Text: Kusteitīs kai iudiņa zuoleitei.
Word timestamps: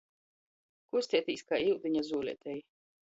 Kusteitīs 0.95 1.45
kai 1.51 1.61
iudiņa 1.67 2.05
zuoleitei. 2.09 2.57